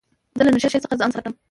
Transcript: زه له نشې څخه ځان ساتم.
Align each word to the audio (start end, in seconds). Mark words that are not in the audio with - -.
زه 0.37 0.41
له 0.45 0.51
نشې 0.55 0.79
څخه 0.83 0.95
ځان 1.01 1.11
ساتم. 1.15 1.33